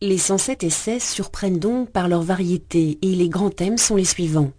[0.00, 4.52] Les 107 essais surprennent donc par leur variété et les grands thèmes sont les suivants.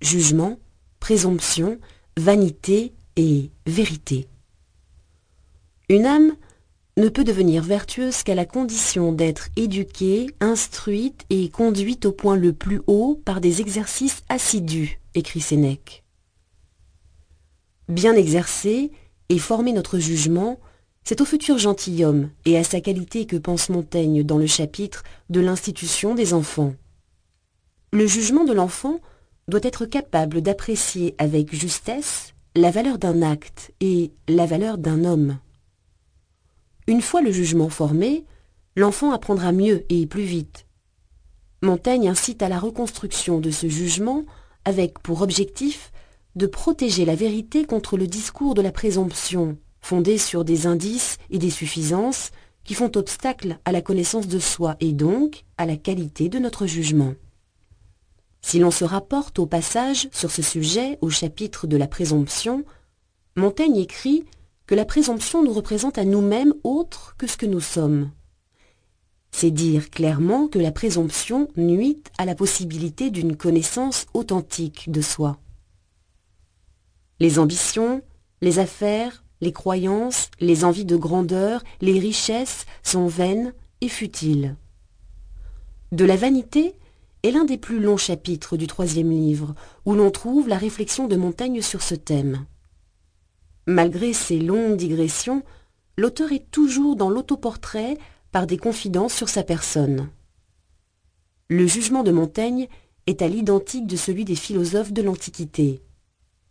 [0.00, 0.58] Jugement,
[1.00, 1.78] présomption,
[2.16, 4.28] vanité et vérité.
[5.88, 6.36] Une âme
[6.96, 12.52] ne peut devenir vertueuse qu'à la condition d'être éduquée, instruite et conduite au point le
[12.52, 16.04] plus haut par des exercices assidus, écrit Sénèque.
[17.88, 18.92] Bien exercer
[19.28, 20.60] et former notre jugement,
[21.04, 25.40] c'est au futur gentilhomme et à sa qualité que pense Montaigne dans le chapitre de
[25.40, 26.74] l'institution des enfants.
[27.92, 29.00] Le jugement de l'enfant
[29.46, 35.38] doit être capable d'apprécier avec justesse la valeur d'un acte et la valeur d'un homme.
[36.86, 38.24] Une fois le jugement formé,
[38.74, 40.66] l'enfant apprendra mieux et plus vite.
[41.62, 44.24] Montaigne incite à la reconstruction de ce jugement
[44.64, 45.92] avec pour objectif
[46.36, 51.36] de protéger la vérité contre le discours de la présomption, fondé sur des indices et
[51.36, 52.30] des suffisances
[52.64, 56.66] qui font obstacle à la connaissance de soi et donc à la qualité de notre
[56.66, 57.12] jugement.
[58.40, 62.64] Si l'on se rapporte au passage sur ce sujet au chapitre de la présomption,
[63.36, 64.24] Montaigne écrit
[64.66, 68.10] que la présomption nous représente à nous-mêmes autre que ce que nous sommes.
[69.32, 75.38] C'est dire clairement que la présomption nuit à la possibilité d'une connaissance authentique de soi.
[77.20, 78.00] Les ambitions,
[78.40, 84.56] les affaires, les croyances, les envies de grandeur, les richesses sont vaines et futiles.
[85.92, 86.74] De la vanité
[87.22, 89.54] est l'un des plus longs chapitres du troisième livre,
[89.84, 92.46] où l'on trouve la réflexion de Montaigne sur ce thème.
[93.66, 95.42] Malgré ces longues digressions,
[95.96, 97.96] l'auteur est toujours dans l'autoportrait
[98.30, 100.10] par des confidences sur sa personne.
[101.48, 102.68] Le jugement de Montaigne
[103.06, 105.80] est à l'identique de celui des philosophes de l'Antiquité.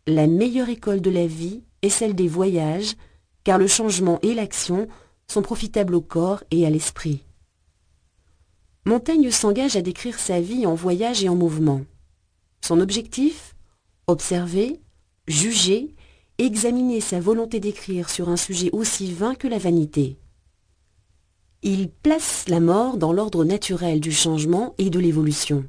[0.07, 2.95] La meilleure école de la vie est celle des voyages,
[3.43, 4.87] car le changement et l'action
[5.27, 7.23] sont profitables au corps et à l'esprit.
[8.85, 11.81] Montaigne s'engage à décrire sa vie en voyage et en mouvement.
[12.61, 13.55] Son objectif
[14.07, 14.81] Observer,
[15.27, 15.95] juger
[16.37, 20.17] examiner sa volonté d'écrire sur un sujet aussi vain que la vanité.
[21.61, 25.65] Il place la mort dans l'ordre naturel du changement et de l'évolution.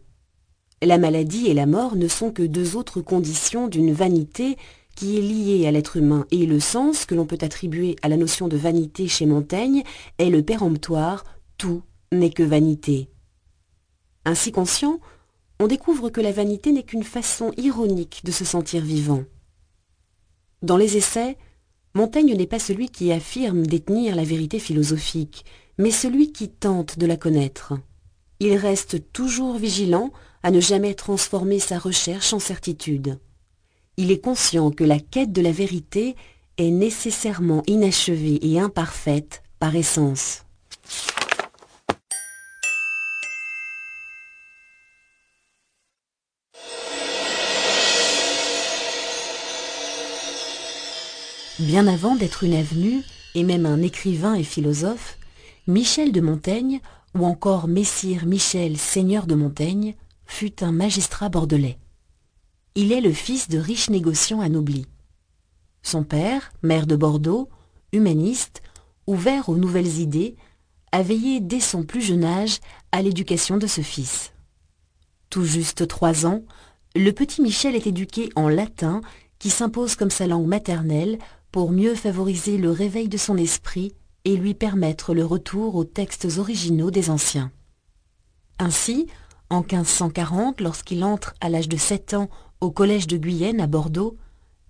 [0.83, 4.57] La maladie et la mort ne sont que deux autres conditions d'une vanité
[4.95, 8.17] qui est liée à l'être humain et le sens que l'on peut attribuer à la
[8.17, 9.83] notion de vanité chez Montaigne
[10.19, 11.25] est le péremptoire
[11.59, 11.83] «tout
[12.13, 13.09] n'est que vanité».
[14.25, 15.01] Ainsi conscient,
[15.61, 19.25] on découvre que la vanité n'est qu'une façon ironique de se sentir vivant.
[20.63, 21.37] Dans les essais,
[21.95, 25.45] Montaigne n'est pas celui qui affirme détenir la vérité philosophique,
[25.79, 27.75] mais celui qui tente de la connaître.
[28.41, 30.11] Il reste toujours vigilant
[30.43, 33.19] à ne jamais transformer sa recherche en certitude.
[33.97, 36.17] Il est conscient que la quête de la vérité
[36.59, 40.45] est nécessairement inachevée et imparfaite par essence.
[51.61, 53.03] Bien avant d'être une avenue,
[53.37, 55.19] et même un écrivain et philosophe,
[55.69, 56.81] Michel de Montaigne,
[57.15, 59.95] ou encore Messire Michel Seigneur de Montaigne,
[60.27, 61.79] fut un magistrat bordelais.
[62.77, 64.87] Il est le fils de riches négociants anoblis.
[65.83, 67.49] Son père, maire de Bordeaux,
[67.93, 68.63] humaniste,
[69.07, 70.35] ouvert aux nouvelles idées,
[70.91, 72.59] a veillé dès son plus jeune âge
[72.91, 74.33] à l'éducation de ce fils.
[75.31, 76.43] Tout juste trois ans,
[76.97, 79.03] le petit Michel est éduqué en latin
[79.39, 81.19] qui s'impose comme sa langue maternelle
[81.53, 86.39] pour mieux favoriser le réveil de son esprit et lui permettre le retour aux textes
[86.39, 87.53] originaux des anciens.
[88.59, 89.07] Ainsi,
[89.51, 92.31] en 1540, lorsqu'il entre à l'âge de 7 ans
[92.65, 94.17] au collège de Guyenne à Bordeaux,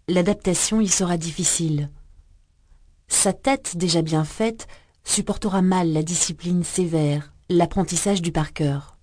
[0.08, 1.90] l'adaptation y sera difficile.
[3.08, 4.66] Sa tête déjà bien faite
[5.04, 8.98] supportera mal la discipline sévère, l'apprentissage du par cœur.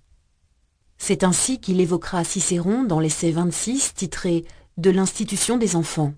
[0.98, 4.44] C'est ainsi qu'il évoquera Cicéron dans l'essai 26 titré
[4.76, 6.14] De l'institution des enfants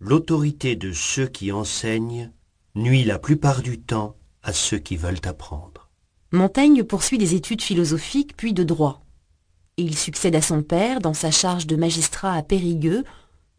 [0.00, 2.30] l'autorité de ceux qui enseignent
[2.74, 5.88] nuit la plupart du temps à ceux qui veulent apprendre.
[6.32, 9.03] Montaigne poursuit des études philosophiques puis de droit.
[9.76, 13.04] Il succède à son père dans sa charge de magistrat à Périgueux,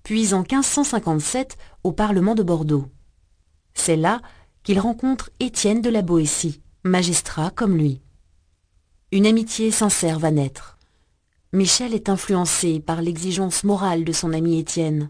[0.03, 2.85] puis en 1557 au Parlement de Bordeaux.
[3.73, 4.21] C'est là
[4.63, 8.01] qu'il rencontre Étienne de la Boétie, magistrat comme lui.
[9.11, 10.77] Une amitié sincère va naître.
[11.53, 15.09] Michel est influencé par l'exigence morale de son ami Étienne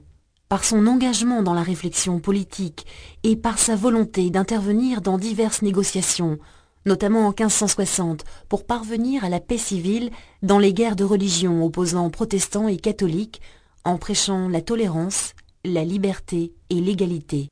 [0.50, 2.86] par son engagement dans la réflexion politique
[3.24, 6.38] et par sa volonté d'intervenir dans diverses négociations,
[6.86, 10.12] notamment en 1560, pour parvenir à la paix civile
[10.42, 13.42] dans les guerres de religion opposant protestants et catholiques,
[13.84, 15.34] en prêchant la tolérance,
[15.64, 17.50] la liberté et l'égalité.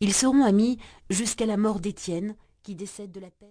[0.00, 0.78] Ils seront amis
[1.10, 3.46] jusqu'à la mort d'Étienne, qui décède de la peste.